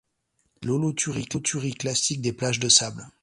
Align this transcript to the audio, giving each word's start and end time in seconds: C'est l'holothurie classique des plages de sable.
C'est 0.55 0.65
l'holothurie 0.67 1.75
classique 1.75 2.21
des 2.21 2.33
plages 2.33 2.57
de 2.59 2.69
sable. 2.69 3.05